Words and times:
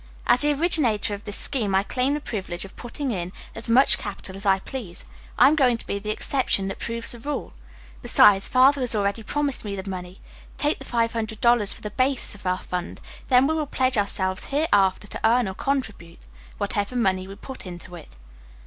"As 0.25 0.41
the 0.41 0.51
originator 0.51 1.13
of 1.13 1.25
this 1.25 1.37
scheme 1.37 1.75
I 1.75 1.83
claim 1.83 2.15
the 2.15 2.19
privilege 2.19 2.65
of 2.65 2.75
putting 2.75 3.11
in 3.11 3.31
as 3.53 3.69
much 3.69 3.99
capital 3.99 4.35
as 4.35 4.47
I 4.47 4.57
please. 4.57 5.05
I 5.37 5.47
am 5.47 5.55
going 5.55 5.77
to 5.77 5.85
be 5.85 5.99
the 5.99 6.09
exception 6.09 6.69
that 6.69 6.79
proves 6.79 7.11
the 7.11 7.19
rule. 7.19 7.53
Besides, 8.01 8.47
Father 8.49 8.81
has 8.81 8.95
already 8.95 9.21
promised 9.21 9.63
me 9.63 9.75
the 9.75 9.87
money. 9.87 10.19
Take 10.57 10.79
the 10.79 10.85
five 10.85 11.13
hundred 11.13 11.39
dollars 11.39 11.71
for 11.71 11.81
the 11.81 11.91
basis 11.91 12.33
of 12.33 12.47
our 12.47 12.57
fund, 12.57 12.99
then 13.27 13.45
we 13.45 13.53
will 13.53 13.67
pledge 13.67 13.95
ourselves 13.95 14.45
hereafter 14.45 15.07
to 15.07 15.19
earn 15.23 15.47
or 15.47 15.53
contribute 15.53 16.21
whatever 16.57 16.95
money 16.95 17.27
we 17.27 17.35
put 17.35 17.67
into 17.67 17.95
it." 17.95 18.15